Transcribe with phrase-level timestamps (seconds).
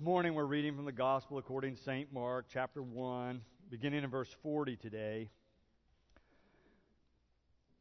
[0.00, 2.10] This morning we're reading from the Gospel according to St.
[2.10, 5.28] Mark, chapter 1, beginning in verse 40 today.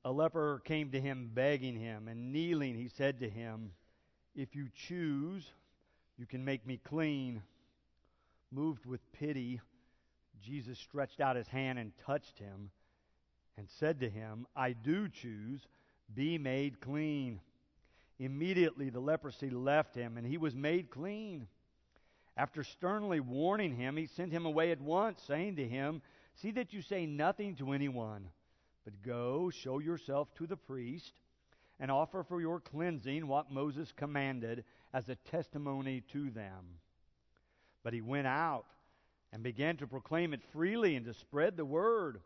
[0.03, 3.71] A leper came to him begging him, and kneeling he said to him,
[4.35, 5.45] If you choose,
[6.17, 7.41] you can make me clean.
[8.51, 9.61] Moved with pity,
[10.43, 12.69] Jesus stretched out his hand and touched him,
[13.57, 15.69] and said to him, I do choose,
[16.13, 17.39] be made clean.
[18.19, 21.47] Immediately the leprosy left him, and he was made clean.
[22.39, 26.01] After sternly warning him, he sent him away at once, saying to him,
[26.35, 28.29] See that you say nothing to anyone,
[28.85, 31.11] but go, show yourself to the priest,
[31.81, 34.63] and offer for your cleansing what Moses commanded
[34.93, 36.79] as a testimony to them.
[37.83, 38.67] But he went out
[39.33, 42.21] and began to proclaim it freely and to spread the word,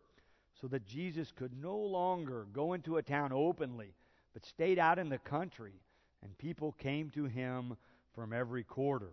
[0.61, 3.95] so that Jesus could no longer go into a town openly,
[4.35, 5.73] but stayed out in the country,
[6.21, 7.77] and people came to him
[8.13, 9.09] from every quarter.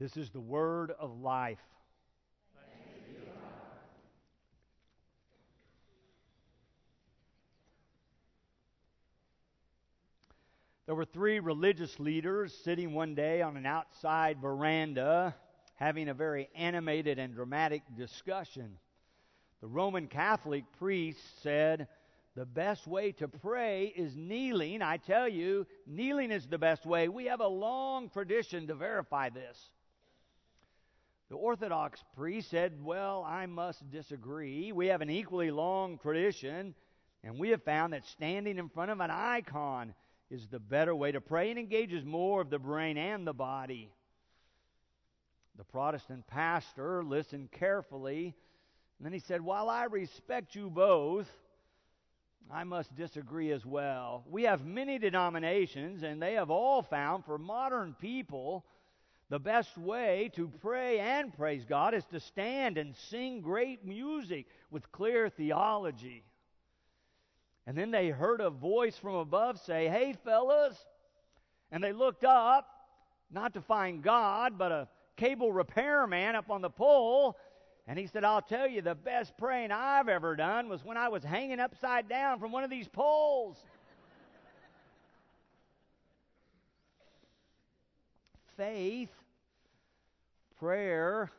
[0.00, 1.60] This is the word of life.
[10.86, 15.34] There were three religious leaders sitting one day on an outside veranda
[15.76, 18.76] having a very animated and dramatic discussion.
[19.60, 21.88] The Roman Catholic priest said,
[22.34, 24.82] The best way to pray is kneeling.
[24.82, 27.08] I tell you, kneeling is the best way.
[27.08, 29.70] We have a long tradition to verify this.
[31.34, 34.70] The Orthodox priest said, Well, I must disagree.
[34.70, 36.76] We have an equally long tradition,
[37.24, 39.94] and we have found that standing in front of an icon
[40.30, 43.90] is the better way to pray and engages more of the brain and the body.
[45.56, 48.36] The Protestant pastor listened carefully,
[48.98, 51.28] and then he said, While I respect you both,
[52.48, 54.22] I must disagree as well.
[54.30, 58.64] We have many denominations, and they have all found for modern people
[59.30, 64.46] the best way to pray and praise God is to stand and sing great music
[64.70, 66.24] with clear theology.
[67.66, 70.76] And then they heard a voice from above say, Hey, fellas.
[71.70, 72.68] And they looked up,
[73.30, 77.36] not to find God, but a cable repairman up on the pole.
[77.86, 81.08] And he said, I'll tell you, the best praying I've ever done was when I
[81.08, 83.62] was hanging upside down from one of these poles.
[88.56, 89.10] Faith,
[90.58, 91.30] prayer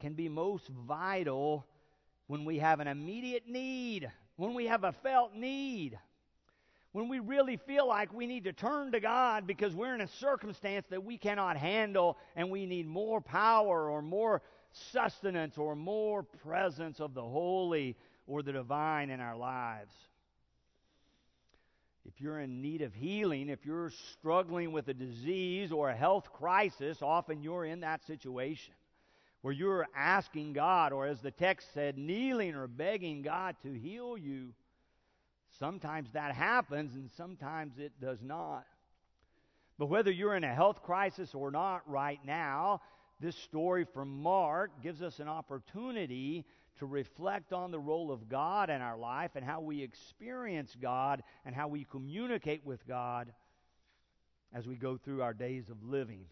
[0.00, 1.66] can be most vital
[2.26, 5.98] when we have an immediate need, when we have a felt need,
[6.92, 10.08] when we really feel like we need to turn to God because we're in a
[10.08, 16.22] circumstance that we cannot handle and we need more power or more sustenance or more
[16.22, 17.96] presence of the holy
[18.26, 19.92] or the divine in our lives.
[22.04, 26.32] If you're in need of healing, if you're struggling with a disease or a health
[26.32, 28.74] crisis, often you're in that situation
[29.42, 34.16] where you're asking God, or as the text said, kneeling or begging God to heal
[34.16, 34.54] you.
[35.58, 38.64] Sometimes that happens and sometimes it does not.
[39.78, 42.80] But whether you're in a health crisis or not right now,
[43.20, 46.44] this story from Mark gives us an opportunity
[46.78, 51.22] to reflect on the role of God in our life and how we experience God
[51.44, 53.32] and how we communicate with God
[54.52, 56.24] as we go through our days of living.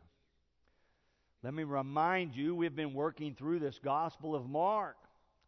[1.42, 4.96] Let me remind you, we've been working through this Gospel of Mark.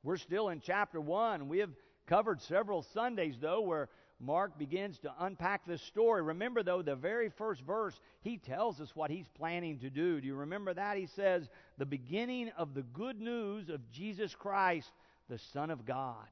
[0.03, 1.49] We're still in chapter 1.
[1.49, 1.71] We have
[2.07, 3.89] covered several Sundays, though, where
[4.23, 6.23] Mark begins to unpack this story.
[6.23, 10.21] Remember, though, the very first verse, he tells us what he's planning to do.
[10.21, 10.97] Do you remember that?
[10.97, 14.93] He says, the beginning of the good news of Jesus Christ,
[15.29, 16.29] the Son of God.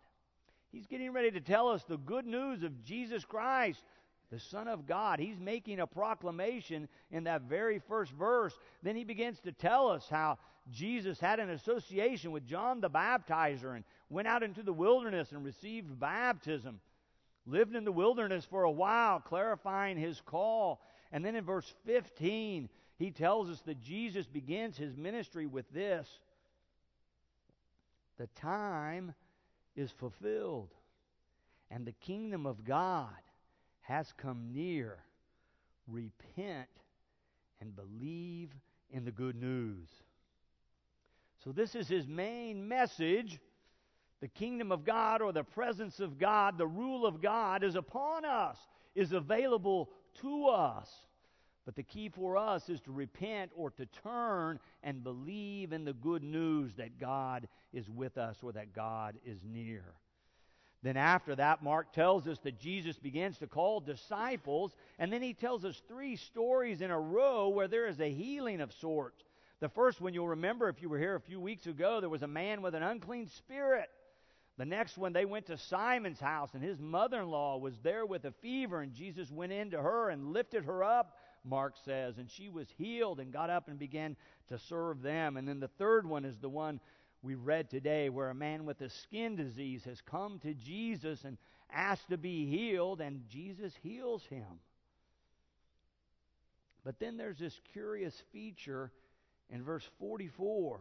[0.70, 3.82] He's getting ready to tell us the good news of Jesus Christ,
[4.30, 5.18] the Son of God.
[5.18, 8.56] He's making a proclamation in that very first verse.
[8.84, 10.38] Then he begins to tell us how
[10.70, 15.44] Jesus had an association with John the Baptizer and went out into the wilderness and
[15.44, 16.78] received baptism
[17.46, 20.80] lived in the wilderness for a while, clarifying his call.
[21.12, 22.68] And then in verse 15,
[22.98, 26.08] he tells us that Jesus begins his ministry with this
[28.18, 29.14] The time
[29.74, 30.74] is fulfilled,
[31.70, 33.08] and the kingdom of God
[33.82, 34.98] has come near.
[35.88, 36.68] Repent
[37.60, 38.50] and believe
[38.90, 39.88] in the good news.
[41.42, 43.40] So, this is his main message
[44.20, 48.24] the kingdom of God or the presence of God, the rule of God is upon
[48.24, 48.58] us,
[48.94, 49.90] is available
[50.20, 50.90] to us.
[51.64, 55.92] But the key for us is to repent or to turn and believe in the
[55.92, 59.84] good news that God is with us or that God is near.
[60.82, 65.34] Then, after that, Mark tells us that Jesus begins to call disciples, and then he
[65.34, 69.22] tells us three stories in a row where there is a healing of sorts.
[69.60, 72.22] The first one you'll remember if you were here a few weeks ago, there was
[72.22, 73.90] a man with an unclean spirit.
[74.60, 78.04] The next one, they went to Simon's house, and his mother in law was there
[78.04, 81.16] with a fever, and Jesus went in to her and lifted her up,
[81.46, 84.18] Mark says, and she was healed and got up and began
[84.50, 85.38] to serve them.
[85.38, 86.78] And then the third one is the one
[87.22, 91.38] we read today where a man with a skin disease has come to Jesus and
[91.72, 94.60] asked to be healed, and Jesus heals him.
[96.84, 98.92] But then there's this curious feature
[99.48, 100.80] in verse 44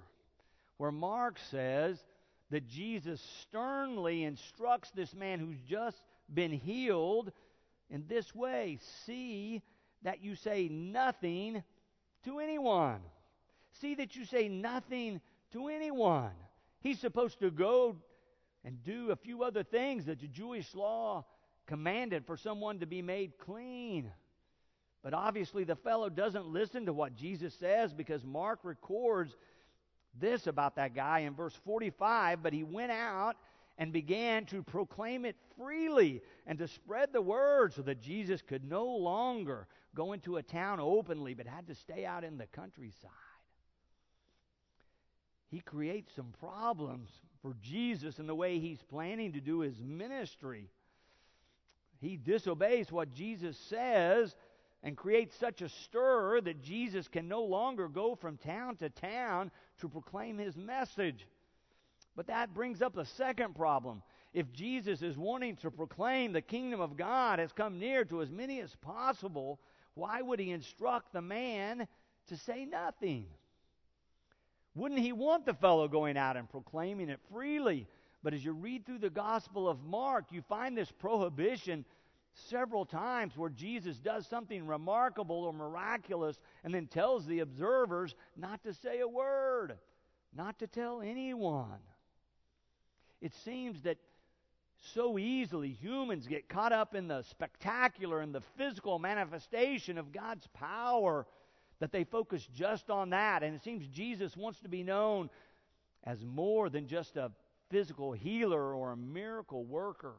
[0.76, 2.04] where Mark says
[2.52, 6.02] that Jesus sternly instructs this man who's just
[6.34, 7.32] been healed
[7.90, 9.62] in this way See
[10.04, 11.64] that you say nothing
[12.24, 13.02] to anyone.
[13.82, 16.32] See that you say nothing to anyone.
[16.82, 17.98] He's supposed to go
[18.64, 21.26] and do a few other things that the Jewish law
[21.66, 24.12] commanded for someone to be made clean.
[25.04, 29.36] But obviously, the fellow doesn't listen to what Jesus says because Mark records
[30.18, 32.42] this about that guy in verse 45.
[32.42, 33.36] But he went out
[33.78, 38.64] and began to proclaim it freely and to spread the word so that Jesus could
[38.64, 43.10] no longer go into a town openly but had to stay out in the countryside
[45.50, 47.10] he creates some problems
[47.42, 50.70] for Jesus in the way he's planning to do his ministry.
[52.00, 54.36] He disobeys what Jesus says
[54.84, 59.52] and creates such a stir that Jesus can no longer go from town to town
[59.80, 61.28] to proclaim his message.
[62.16, 64.02] But that brings up a second problem.
[64.34, 68.30] If Jesus is wanting to proclaim the kingdom of God has come near to as
[68.30, 69.60] many as possible,
[69.96, 71.88] why would he instruct the man
[72.28, 73.26] to say nothing?
[74.76, 77.88] Wouldn't he want the fellow going out and proclaiming it freely?
[78.22, 81.86] But as you read through the Gospel of Mark, you find this prohibition
[82.34, 88.64] several times where Jesus does something remarkable or miraculous and then tells the observers not
[88.64, 89.78] to say a word,
[90.36, 91.80] not to tell anyone.
[93.22, 93.98] It seems that
[94.94, 100.48] so easily humans get caught up in the spectacular and the physical manifestation of God's
[100.54, 101.26] power
[101.80, 103.44] that they focus just on that.
[103.44, 105.30] And it seems Jesus wants to be known
[106.04, 107.32] as more than just a
[107.70, 110.16] physical healer or a miracle worker.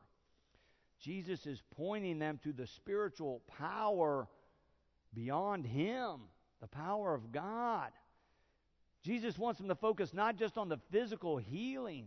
[1.01, 4.29] Jesus is pointing them to the spiritual power
[5.15, 6.21] beyond Him,
[6.61, 7.91] the power of God.
[9.03, 12.07] Jesus wants them to focus not just on the physical healing,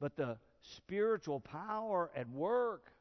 [0.00, 2.92] but the spiritual power at work.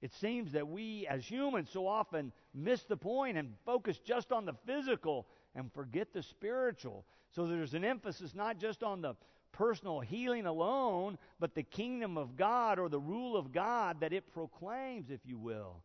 [0.00, 4.44] It seems that we as humans so often miss the point and focus just on
[4.44, 7.04] the physical and forget the spiritual.
[7.30, 9.14] So there's an emphasis not just on the
[9.52, 14.32] personal healing alone, but the kingdom of God or the rule of God that it
[14.32, 15.82] proclaims, if you will.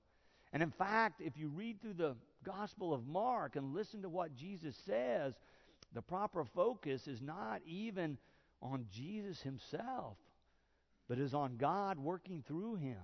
[0.54, 4.36] And in fact, if you read through the Gospel of Mark and listen to what
[4.36, 5.34] Jesus says,
[5.94, 8.18] the proper focus is not even
[8.62, 10.18] on Jesus himself,
[11.08, 12.98] but is on God working through him.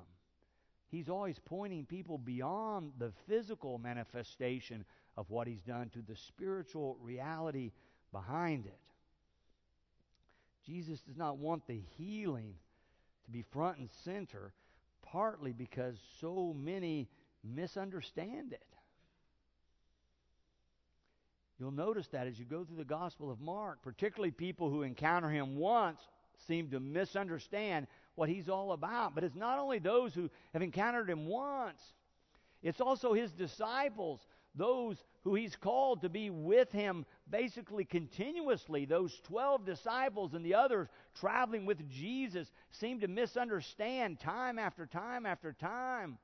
[0.90, 4.86] He's always pointing people beyond the physical manifestation
[5.18, 7.72] of what he's done to the spiritual reality
[8.12, 8.78] behind it.
[10.66, 12.56] Jesus does not want the healing
[13.26, 14.54] to be front and center,
[15.02, 17.10] partly because so many
[17.44, 18.64] misunderstand it.
[21.60, 25.30] You'll notice that as you go through the Gospel of Mark, particularly people who encounter
[25.30, 26.00] him once
[26.48, 29.16] seem to misunderstand what he's all about.
[29.16, 31.82] But it's not only those who have encountered him once,
[32.62, 34.20] it's also his disciples,
[34.56, 38.86] those who he's called to be with him basically continuously.
[38.86, 40.88] Those 12 disciples and the others
[41.20, 46.18] traveling with Jesus seem to misunderstand time after time after time.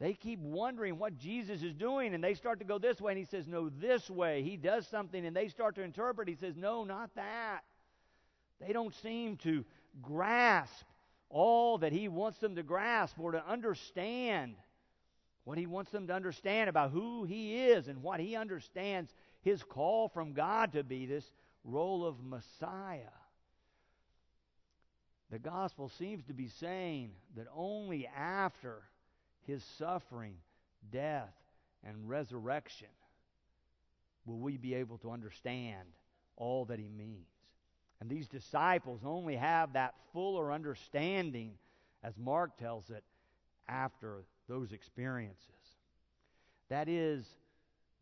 [0.00, 3.18] They keep wondering what Jesus is doing, and they start to go this way, and
[3.18, 4.42] he says, No, this way.
[4.42, 6.28] He does something, and they start to interpret.
[6.28, 7.60] He says, No, not that.
[8.60, 9.64] They don't seem to
[10.02, 10.84] grasp
[11.30, 14.56] all that He wants them to grasp or to understand
[15.44, 19.62] what He wants them to understand about who He is and what He understands His
[19.62, 21.30] call from God to be this
[21.64, 23.12] role of Messiah.
[25.30, 28.82] The gospel seems to be saying that only after
[29.46, 30.36] His suffering,
[30.90, 31.34] death,
[31.84, 32.88] and resurrection
[34.26, 35.88] will we be able to understand
[36.36, 37.26] all that He means.
[38.00, 41.52] And these disciples only have that fuller understanding,
[42.02, 43.04] as Mark tells it,
[43.68, 45.38] after those experiences.
[46.68, 47.24] That is,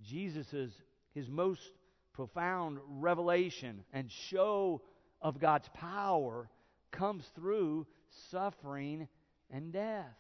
[0.03, 0.73] Jesus'
[1.15, 1.73] his most
[2.13, 4.83] profound revelation and show
[5.21, 6.49] of God's power
[6.91, 7.87] comes through
[8.31, 9.09] suffering
[9.51, 10.17] and death.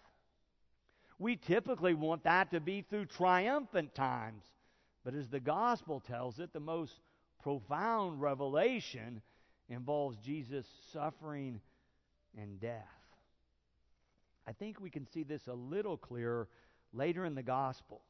[1.19, 4.45] We typically want that to be through triumphant times.
[5.05, 6.93] But as the gospel tells it, the most
[7.43, 9.21] profound revelation
[9.69, 11.61] involves Jesus' suffering
[12.39, 13.02] and death.
[14.47, 16.49] I think we can see this a little clearer
[16.93, 18.03] later in the gospel.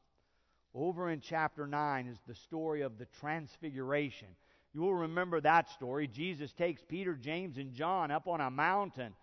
[0.73, 4.29] Over in chapter 9 is the story of the transfiguration.
[4.73, 6.07] You will remember that story.
[6.07, 9.13] Jesus takes Peter, James, and John up on a mountain,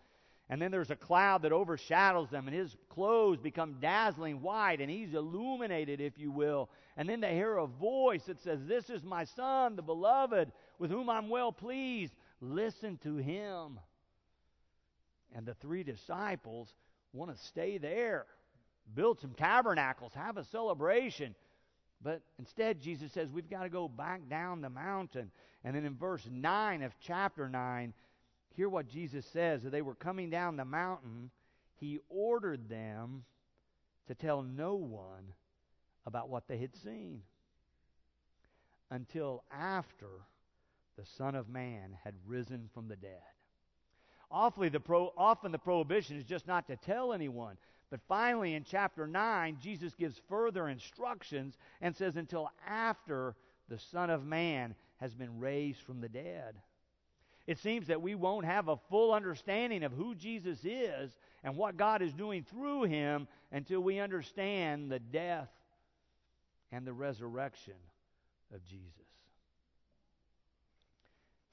[0.49, 4.91] and then there's a cloud that overshadows them, and his clothes become dazzling white, and
[4.91, 6.71] he's illuminated, if you will.
[6.97, 10.91] And then they hear a voice that says, This is my Son, the beloved, with
[10.91, 12.15] whom I'm well pleased.
[12.41, 13.79] Listen to him.
[15.35, 16.73] And the three disciples
[17.13, 18.27] want to stay there,
[18.95, 21.35] build some tabernacles, have a celebration.
[22.03, 25.31] But instead, Jesus says we've got to go back down the mountain.
[25.65, 27.93] And then in verse 9 of chapter 9,
[28.55, 29.65] hear what Jesus says.
[29.65, 31.31] As they were coming down the mountain,
[31.75, 33.25] he ordered them
[34.09, 35.35] to tell no one
[36.07, 37.23] about what they had seen
[38.91, 40.09] until after
[40.97, 43.21] the Son of Man had risen from the dead.
[44.31, 47.57] The pro, often the prohibition is just not to tell anyone.
[47.91, 53.35] But finally, in chapter 9, Jesus gives further instructions and says, until after
[53.69, 56.55] the Son of Man has been raised from the dead.
[57.47, 61.77] It seems that we won't have a full understanding of who Jesus is and what
[61.77, 65.49] God is doing through him until we understand the death
[66.71, 67.75] and the resurrection
[68.55, 68.85] of Jesus.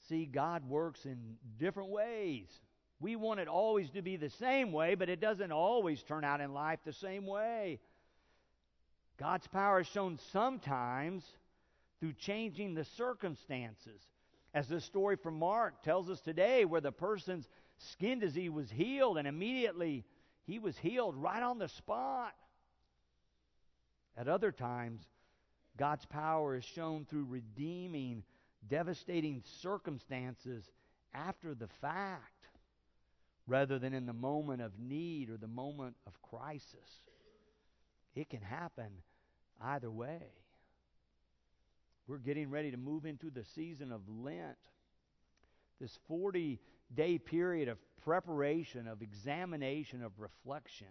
[0.07, 2.47] See, God works in different ways.
[2.99, 6.41] We want it always to be the same way, but it doesn't always turn out
[6.41, 7.79] in life the same way.
[9.17, 11.23] God's power is shown sometimes
[11.99, 14.01] through changing the circumstances.
[14.53, 19.17] As the story from Mark tells us today, where the person's skin disease was healed
[19.17, 20.03] and immediately
[20.45, 22.33] he was healed right on the spot.
[24.15, 25.01] At other times,
[25.77, 28.23] God's power is shown through redeeming
[28.67, 30.71] devastating circumstances
[31.13, 32.36] after the fact
[33.47, 37.01] rather than in the moment of need or the moment of crisis.
[38.13, 38.89] It can happen
[39.61, 40.21] either way.
[42.07, 44.57] We're getting ready to move into the season of Lent.
[45.79, 46.59] This 40
[46.93, 50.87] day period of preparation, of examination, of reflection.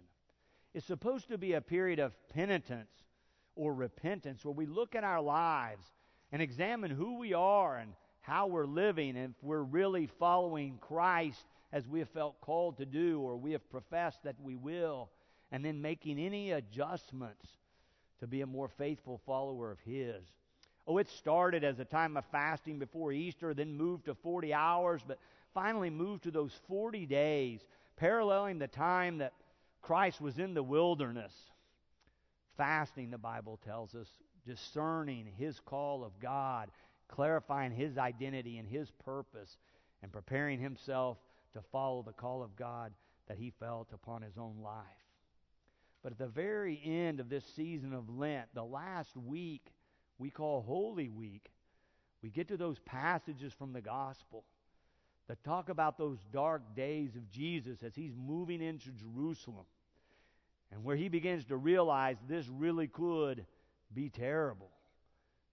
[0.73, 2.91] is supposed to be a period of penitence
[3.55, 5.85] or repentance where we look at our lives
[6.31, 11.45] and examine who we are and how we're living and if we're really following Christ
[11.71, 15.09] as we have felt called to do or we have professed that we will,
[15.51, 17.47] and then making any adjustments
[18.19, 20.23] to be a more faithful follower of His.
[20.87, 25.01] Oh, it started as a time of fasting before Easter, then moved to 40 hours,
[25.05, 25.19] but
[25.53, 27.59] finally moved to those 40 days,
[27.97, 29.33] paralleling the time that
[29.81, 31.33] Christ was in the wilderness.
[32.55, 34.07] Fasting, the Bible tells us,
[34.45, 36.69] discerning His call of God,
[37.09, 39.57] clarifying His identity and His purpose,
[40.01, 41.17] and preparing Himself
[41.57, 42.93] to follow the call of God
[43.27, 44.83] that he felt upon his own life.
[46.03, 49.73] But at the very end of this season of Lent, the last week
[50.17, 51.49] we call Holy Week,
[52.21, 54.43] we get to those passages from the gospel
[55.27, 59.65] that talk about those dark days of Jesus as he's moving into Jerusalem
[60.71, 63.45] and where he begins to realize this really could
[63.93, 64.71] be terrible,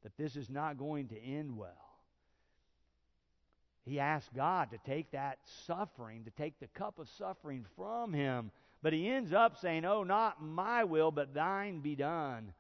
[0.02, 1.83] that this is not going to end well.
[3.84, 8.50] He asked God to take that suffering, to take the cup of suffering from him.
[8.82, 12.52] But he ends up saying, Oh, not my will, but thine be done.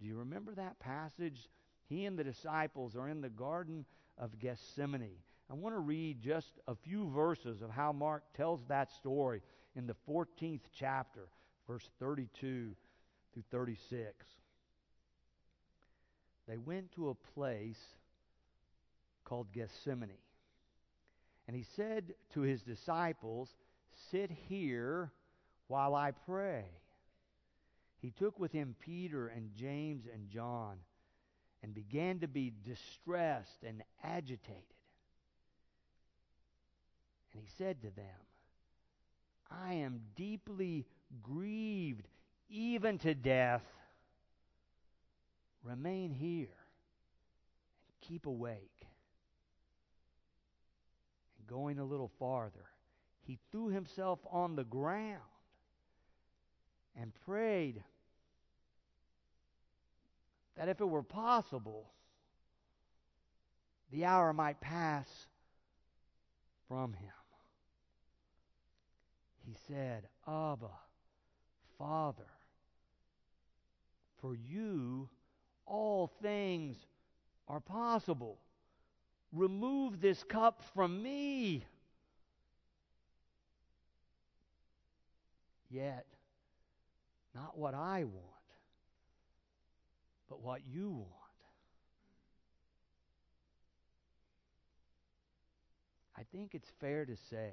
[0.00, 1.48] Do you remember that passage?
[1.88, 3.86] He and the disciples are in the Garden
[4.18, 5.16] of Gethsemane.
[5.50, 9.40] I want to read just a few verses of how Mark tells that story
[9.74, 11.28] in the 14th chapter,
[11.66, 12.76] verse 32
[13.32, 14.26] through 36.
[16.46, 17.80] They went to a place
[19.24, 20.18] called Gethsemane
[21.48, 23.48] and he said to his disciples,
[24.10, 25.10] Sit here
[25.66, 26.66] while I pray.
[28.00, 30.76] He took with him Peter and James and John
[31.62, 34.62] and began to be distressed and agitated.
[37.32, 38.04] And he said to them,
[39.50, 40.86] I am deeply
[41.22, 42.06] grieved,
[42.50, 43.64] even to death.
[45.64, 46.48] Remain here
[47.88, 48.77] and keep awake
[51.48, 52.66] going a little farther,
[53.24, 55.20] he threw himself on the ground
[57.00, 57.82] and prayed
[60.56, 61.90] that if it were possible,
[63.90, 65.08] the hour might pass
[66.68, 67.10] from him.
[69.46, 70.68] he said, Abba,
[71.78, 72.28] Father,
[74.20, 75.08] for you
[75.64, 76.76] all things
[77.46, 78.38] are possible.
[79.32, 81.64] Remove this cup from me.
[85.70, 86.06] Yet,
[87.34, 88.14] not what I want,
[90.28, 91.12] but what you want.
[96.16, 97.52] I think it's fair to say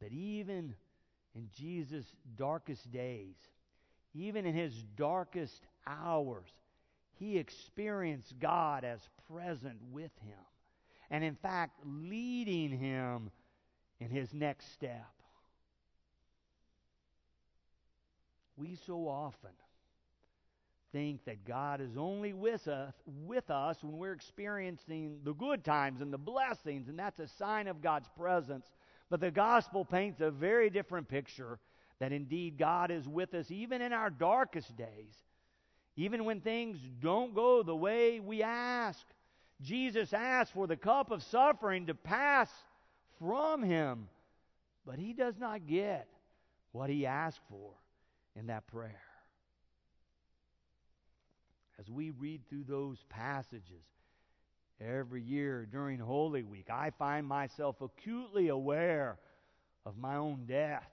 [0.00, 0.74] that even
[1.34, 3.34] in Jesus' darkest days,
[4.14, 6.48] even in his darkest hours,
[7.18, 9.00] he experienced God as
[9.32, 10.38] present with him.
[11.10, 13.30] And in fact, leading him
[14.00, 15.10] in his next step.
[18.56, 19.50] We so often
[20.92, 26.00] think that God is only with us, with us when we're experiencing the good times
[26.00, 28.66] and the blessings, and that's a sign of God's presence.
[29.10, 31.58] But the gospel paints a very different picture
[31.98, 35.14] that indeed God is with us even in our darkest days,
[35.96, 39.04] even when things don't go the way we ask.
[39.62, 42.50] Jesus asked for the cup of suffering to pass
[43.18, 44.08] from him,
[44.84, 46.08] but he does not get
[46.72, 47.70] what he asked for
[48.36, 49.00] in that prayer
[51.78, 53.84] as we read through those passages
[54.80, 59.18] every year during Holy Week, I find myself acutely aware
[59.84, 60.88] of my own death.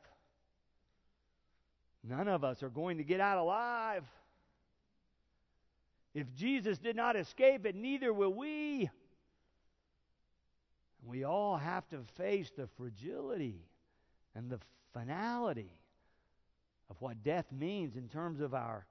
[2.04, 4.04] None of us are going to get out alive.
[6.14, 8.90] If Jesus did not escape it, neither will we.
[11.04, 13.66] We all have to face the fragility
[14.36, 14.60] and the
[14.94, 15.72] finality
[16.90, 18.86] of what death means in terms of our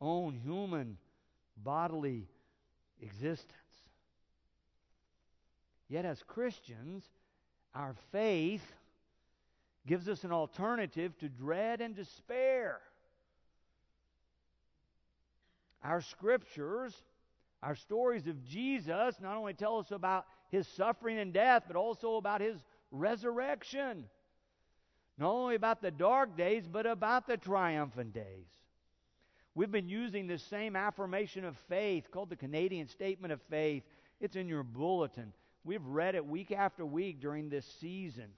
[0.00, 0.96] own human
[1.56, 2.26] bodily
[3.00, 3.52] existence.
[5.88, 7.04] Yet, as Christians,
[7.74, 8.64] our faith
[9.86, 12.80] gives us an alternative to dread and despair.
[15.82, 16.94] Our scriptures,
[17.62, 22.16] our stories of Jesus, not only tell us about his suffering and death, but also
[22.16, 22.56] about his
[22.90, 24.04] resurrection.
[25.18, 28.46] Not only about the dark days, but about the triumphant days.
[29.54, 33.82] We've been using this same affirmation of faith called the Canadian Statement of Faith.
[34.20, 35.32] It's in your bulletin.
[35.64, 38.28] We've read it week after week during this season.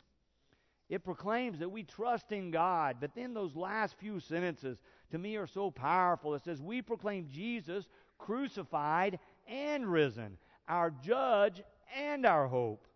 [0.88, 4.78] It proclaims that we trust in God, but then those last few sentences
[5.10, 6.34] to me are so powerful.
[6.34, 7.86] It says, We proclaim Jesus
[8.18, 10.38] crucified and risen,
[10.68, 11.62] our judge
[11.96, 12.86] and our hope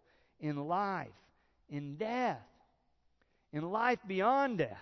[0.41, 1.09] in life,
[1.69, 2.47] in death,
[3.53, 4.79] in life beyond death.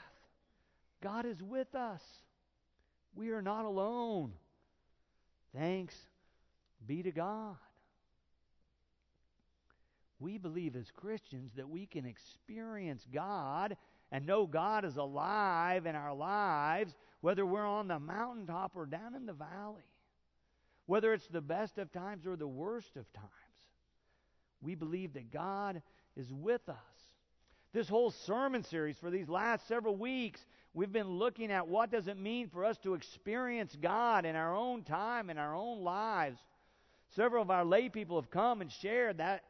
[1.02, 2.02] God is with us.
[3.14, 4.32] We are not alone.
[5.56, 5.96] Thanks
[6.86, 7.56] be to God.
[10.18, 13.76] We believe as Christians that we can experience God
[14.12, 16.94] and know God is alive in our lives,
[17.26, 19.82] whether we're on the mountaintop or down in the valley,
[20.86, 23.26] whether it's the best of times or the worst of times.
[24.60, 25.82] We believe that God
[26.16, 26.76] is with us.
[27.72, 30.40] This whole sermon series for these last several weeks
[30.72, 34.54] We've been looking at what does it mean for us to experience God in our
[34.54, 36.38] own time, in our own lives.
[37.14, 39.42] Several of our lay people have come and shared that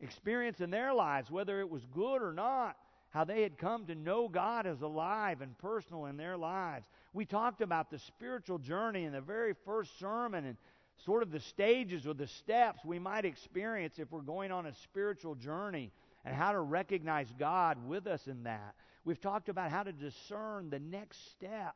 [0.00, 2.76] experience in their lives, whether it was good or not,
[3.10, 6.86] how they had come to know God as alive and personal in their lives.
[7.12, 10.56] We talked about the spiritual journey in the very first sermon and
[11.04, 14.74] sort of the stages or the steps we might experience if we're going on a
[14.74, 15.90] spiritual journey
[16.24, 18.74] and how to recognize God with us in that.
[19.04, 21.74] We've talked about how to discern the next step.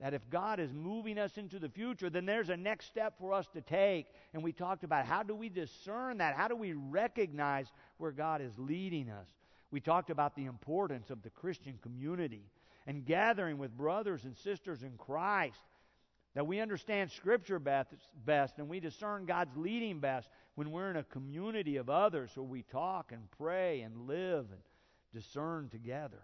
[0.00, 3.34] That if God is moving us into the future, then there's a next step for
[3.34, 4.06] us to take.
[4.32, 6.34] And we talked about how do we discern that?
[6.34, 7.66] How do we recognize
[7.98, 9.26] where God is leading us?
[9.70, 12.50] We talked about the importance of the Christian community
[12.86, 15.60] and gathering with brothers and sisters in Christ.
[16.34, 21.04] That we understand Scripture best and we discern God's leading best when we're in a
[21.04, 24.60] community of others where we talk and pray and live and
[25.12, 26.22] discern together.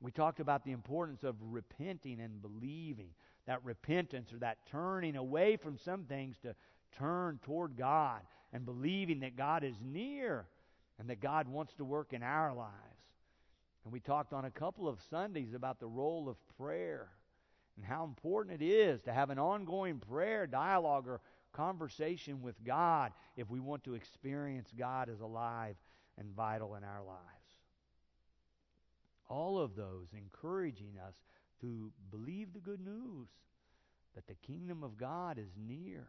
[0.00, 3.10] We talked about the importance of repenting and believing.
[3.46, 6.54] That repentance or that turning away from some things to
[6.98, 8.20] turn toward God
[8.52, 10.46] and believing that God is near
[10.98, 12.72] and that God wants to work in our lives.
[13.84, 17.08] And we talked on a couple of Sundays about the role of prayer
[17.76, 21.20] and how important it is to have an ongoing prayer dialogue or
[21.52, 25.76] conversation with God if we want to experience God as alive
[26.18, 27.20] and vital in our lives.
[29.28, 31.14] All of those encouraging us
[31.60, 33.28] to believe the good news
[34.14, 36.08] that the kingdom of God is near.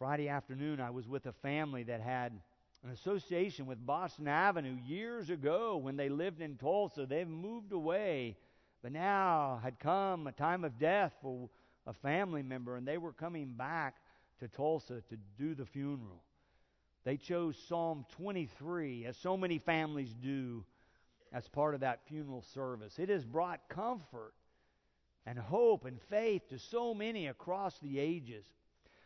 [0.00, 2.32] Friday afternoon, I was with a family that had
[2.82, 7.04] an association with Boston Avenue years ago when they lived in Tulsa.
[7.04, 8.38] They've moved away,
[8.82, 11.50] but now had come a time of death for
[11.86, 13.96] a family member, and they were coming back
[14.38, 16.22] to Tulsa to do the funeral.
[17.04, 20.64] They chose Psalm 23, as so many families do,
[21.30, 22.98] as part of that funeral service.
[22.98, 24.32] It has brought comfort
[25.26, 28.46] and hope and faith to so many across the ages.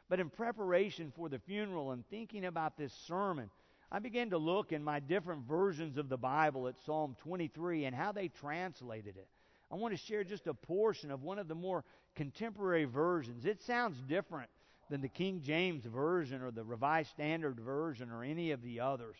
[0.09, 3.51] But in preparation for the funeral and thinking about this sermon,
[3.91, 7.95] I began to look in my different versions of the Bible at Psalm 23 and
[7.95, 9.29] how they translated it.
[9.71, 13.45] I want to share just a portion of one of the more contemporary versions.
[13.45, 14.51] It sounds different
[14.91, 19.17] than the King James Version or the Revised Standard Version or any of the others.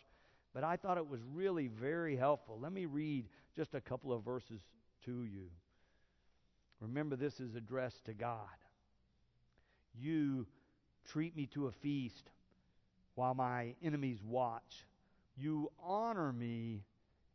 [0.53, 2.59] But I thought it was really very helpful.
[2.61, 4.61] Let me read just a couple of verses
[5.05, 5.47] to you.
[6.79, 8.39] Remember, this is addressed to God.
[9.97, 10.45] You
[11.11, 12.29] treat me to a feast
[13.15, 14.85] while my enemies watch.
[15.37, 16.83] You honor me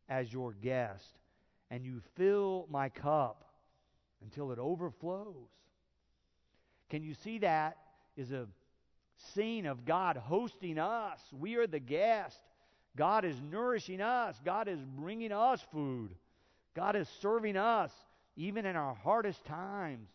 [0.09, 1.19] as your guest,
[1.69, 3.45] and you fill my cup
[4.23, 5.49] until it overflows.
[6.89, 7.77] Can you see that
[8.17, 8.47] is a
[9.33, 11.19] scene of God hosting us?
[11.31, 12.39] We are the guest.
[12.97, 14.35] God is nourishing us.
[14.43, 16.15] God is bringing us food.
[16.75, 17.91] God is serving us
[18.35, 20.09] even in our hardest times.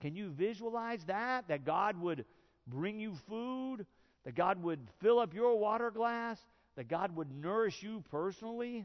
[0.00, 1.48] Can you visualize that?
[1.48, 2.24] That God would
[2.66, 3.86] bring you food,
[4.24, 6.38] that God would fill up your water glass,
[6.76, 8.84] that God would nourish you personally.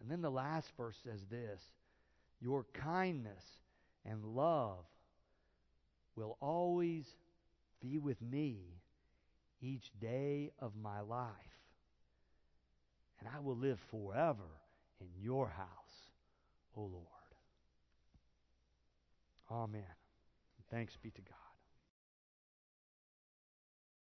[0.00, 1.60] And then the last verse says this
[2.40, 3.42] Your kindness
[4.04, 4.84] and love
[6.16, 7.04] will always
[7.80, 8.58] be with me
[9.60, 11.30] each day of my life.
[13.20, 14.60] And I will live forever
[15.00, 15.66] in your house,
[16.76, 17.04] O Lord.
[19.50, 19.82] Amen.
[20.70, 21.43] Thanks be to God.